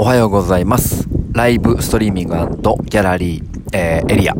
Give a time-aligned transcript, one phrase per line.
[0.00, 1.08] おはようございます。
[1.32, 4.34] ライブストリーミングギャラリー、えーエリア、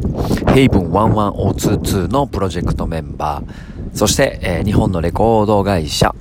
[0.55, 6.15] ヘイブン11022のプロジェクトメンバー、そして、えー日本のレコード会社、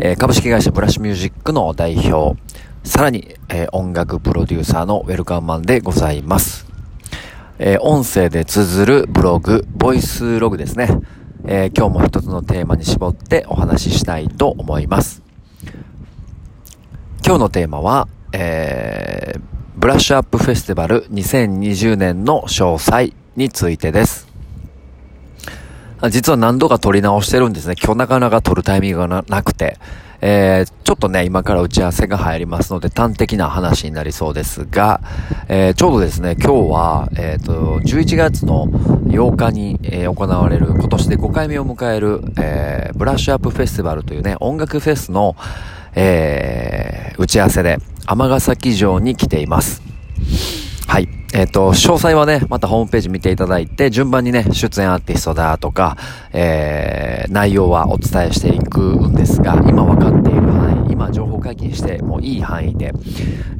[0.00, 2.40] えー株式会社ブラッシュミュージックの代表、
[2.82, 6.66] さらに、えー音楽プロデューサーのウェルカムマンでございます。
[7.58, 10.88] えー音声で綴るブログ、ボイスログですね。
[11.44, 15.22] えー今日も一つのテーマに絞ってお話ししたいと思います。
[17.22, 19.40] 今日のテーマは、えー、
[19.76, 24.28] ブラッシュアップフェスティバル2020年の詳細についてです。
[26.10, 27.74] 実は何度か撮り直してるんですね。
[27.82, 29.78] 今日なかなか撮るタイミングがなくて。
[30.20, 35.00] えー、ちょっとね、今から打ち合わせが入りますので、端的な話になりそうですが、
[35.48, 45.36] えー、ちょうどですね、今日は、えっ、と、11月の8日に、えー行われる、今年で5回目を迎える、えー、ブラッシュアップフェスティバルというね、音楽フェスの、
[45.94, 47.78] えー、打ち合わせで、
[48.10, 49.82] 尼崎城に来ています。
[50.86, 51.08] はい。
[51.34, 55.98] えっ、と、詳細はね、またホームページ見ていただいて、順番にね、出演アーティストだとか、
[56.32, 62.94] えー、内容はお伝えしていくんですが、今分かっている範囲、今情報解禁してもういい範囲で、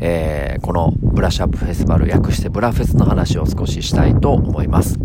[0.01, 4.99] えー、このブラッシュアップフェスティバル、略してブラフェスの話を少ししたいと思います。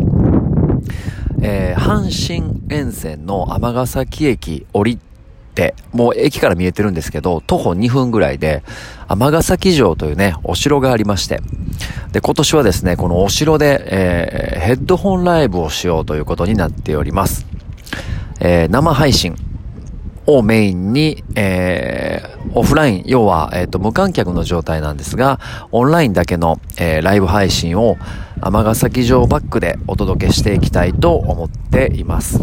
[1.41, 4.99] えー、阪神沿線の尼崎駅降り
[5.53, 8.63] て、もう駅から見えてるんですけど、徒歩2分ぐらいで、
[9.07, 11.41] 尼崎城というね、お城がありまして、
[12.11, 17.45] で、今年はですね、このお城で、えーヘッドホンライブをしようということになっております。
[18.39, 19.35] えー生配信
[20.25, 25.39] をメインに、えーオフライン、要は、えっ、と、無観客の状態なんですが、
[25.71, 27.97] オンラインだけの、えーライブ配信を、
[28.41, 32.39] 尼崎城バックでお届けしていきたいと思っています。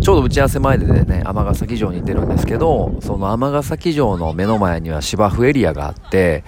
[0.00, 6.44] ちょうど打ち合わせ前でね、尼崎城に行ってるんですけど、その尼崎城の目の前には芝生エリアがあって、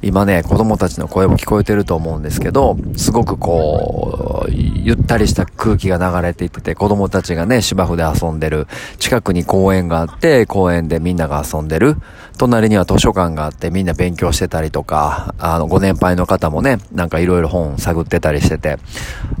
[0.00, 8.66] 今ね、子供たちの声も聞こえてると思うんですけど、すごくこうう、ゆったりした空気が流れていってて、子供たちがね、芝生で遊んでる。
[8.98, 11.96] 近くに公園があって、公園でみんなが遊んでる。
[12.36, 18.78] 隣には図書館があって、みんな勉強してたりとか、あの、ご年配の方もね、なんかいろいろ本探ってたりしてて、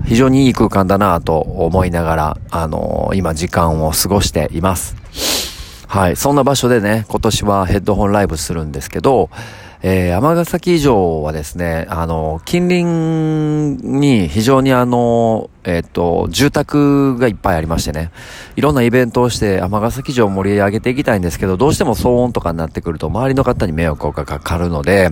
[0.04, 4.96] 非常にいい空間だなと思いながら、あの今時間を過ごしています。
[5.86, 6.16] はい。
[6.16, 9.30] そんな場所でね、今年はヘッドホンライブするんですけど、
[9.86, 18.10] えー、尼崎城はですね、あの、近隣に非常にあの、えっ、と、住宅がいっぱいありましてね、
[18.56, 25.10] いろんなイベントをして尼崎城を盛り上げていきたいんですけど、どうしても騒音とかになってくると周りの方に迷惑がかかるので、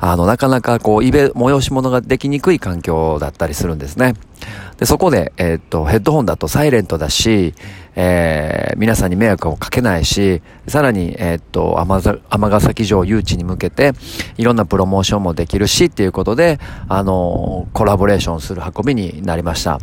[0.00, 4.14] あの、なかなかこう、イベ、催し物ができにくい環境だったりするんですね。
[4.78, 7.54] で、そこで、えっ、と、ヘッドホンだとサイレントだし、
[7.96, 13.92] えー皆さんに迷惑をかけないし、さらに、えっ、と、尼ざ尼崎城誘致に向けて、
[14.36, 19.80] いろんなプロモーションもできるし、っていうことで、あのコラボレーションする運びになりました。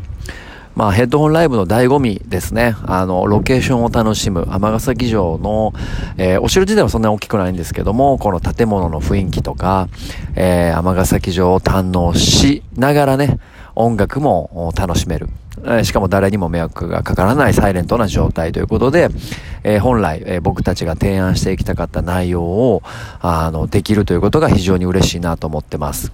[0.76, 2.76] まあ、ヘッドホンライブの醍醐味ですね。
[2.86, 5.74] あの、ロケーションを楽しむ、尼崎城の、
[6.18, 9.88] えーお城自体はそんなに大きくないんですけども、この建物の雰囲気とか、
[10.36, 13.40] えー、尼崎城を堪能しながらね、
[13.76, 15.30] 音楽も楽しめる。
[15.84, 19.10] しかも誰にも迷惑がかからないサイレントな状態ということで、
[19.64, 22.84] えー本来、えー僕たちが提案していきたかった内容を、
[23.22, 26.12] あの、できるということが非常に嬉しいなと思ってます。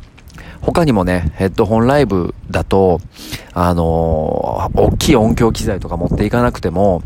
[0.61, 3.01] 他にもね、ヘッドホンライブだと、
[3.53, 7.01] あのー大きい音響機材とか持っていかなくても、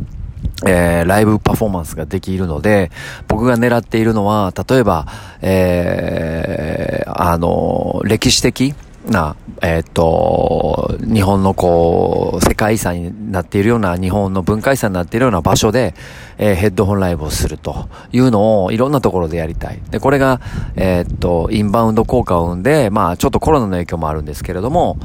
[0.67, 2.91] えーライブパフォーマンスができるので、
[3.27, 5.07] 僕が狙っているのは、例えば、
[5.41, 8.73] えーあの歴史的
[9.07, 15.93] な、えっ、と、日本のこう、世界遺産になっているような、日本の文化遺産になっているような場所で、
[16.37, 19.79] えーヘッドホンライブをするというのをいろんなところでやりたい。
[19.89, 20.41] で、これが、
[20.75, 24.97] えっ、と、インバウンド効果を生んで、まあ、ちょっとコロナの影響もあるんですけれども、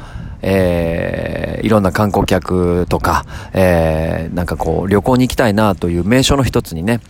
[0.42, 1.29] えー
[1.62, 7.00] いろんな観光客とか、えーなんかこう、旅行に行きたいなという名所の一つにね、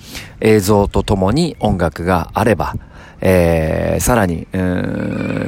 [0.40, 2.74] 映像とともに音楽があれば、
[3.20, 4.46] えーさらに、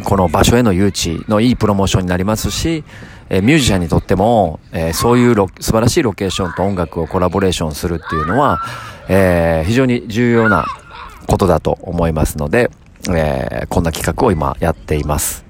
[0.05, 2.85] この場所への誘致のいいプロモーションになりますし、
[3.31, 8.61] えーミュージシャンにとっても、えーそういうロ素晴らしいロケーションと音楽をコラボレーションするっていうのは、
[9.09, 10.67] えー非常に重要な
[11.26, 12.71] ことだと思いますので、
[13.11, 15.42] えーこんな企画を今やっています。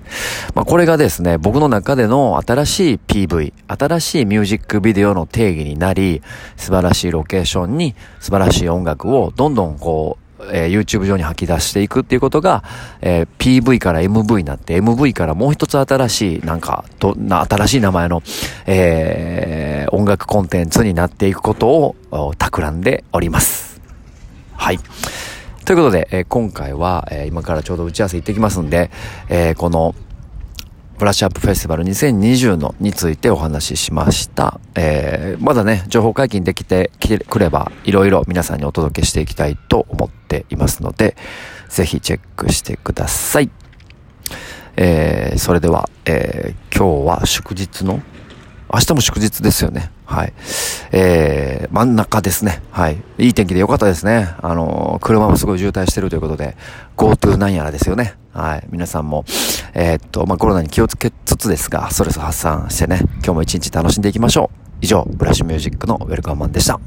[0.54, 6.22] まあ、これがですね、僕の中での新しい PV、新しいミュージックビデオの定義になり、
[6.56, 10.22] 素晴らしいロケーションに素晴らしい音楽をどんどんこう、
[10.52, 12.64] えー YouTube 上に吐き出していくっていうことが、
[13.00, 18.22] えー PV から MV になって MV からもう一つ新しい、なんか、と、な、新しい名前の、
[18.66, 23.80] えー音楽コンテンツになっていくことを、企んでおります。
[24.54, 24.78] はい。
[25.64, 28.90] ということで、えー、今回は、えー、今からちょうど打ち合わせ行ってきますんで、
[29.28, 29.94] えー、この、
[30.98, 34.60] ブラッシュアップフェスティバル2020のについてお話ししました。
[34.74, 36.90] えー、まだね、情報解禁できて
[37.28, 41.16] くれば、いろいろ皆さんにお届けしていきたいと思っていますので、
[41.68, 43.50] ぜひチェックしてください。
[44.76, 48.00] えー、それでは、えー、今日は祝日の
[48.72, 49.90] 明日も祝日ですよね。
[50.12, 50.32] はい。
[50.92, 52.60] えー、真ん中ですね。
[52.70, 53.02] はい。
[53.16, 54.34] いい天気でよかったですね。
[54.42, 56.54] あのー、車もすごい渋滞してるということで、
[56.98, 58.14] GoTo なんやらですよね。
[58.34, 58.66] はい。
[58.70, 59.24] 皆さんも、
[59.72, 64.58] えー、っと、まあ、コロナに気をつけつつですが、ストレス発散してね、今日も一日楽しんでいきましょう。
[64.82, 66.78] 以上、ブラッシュミュージックのウェルカムマンでした。